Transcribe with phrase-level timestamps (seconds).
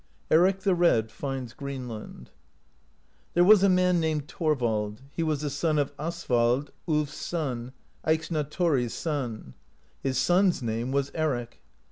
[0.31, 2.31] ERIC THE RED FINDS GREENLAND.
[3.35, 7.71] There was a man named Thorvald; he was a son of Asvald, Ulf s son,
[8.03, 9.53] Eyxna Thori's son.
[10.01, 11.61] His son's name was Eric.